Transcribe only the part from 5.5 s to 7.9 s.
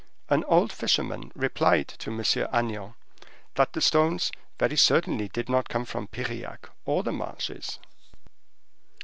come from Piriac or the marshes.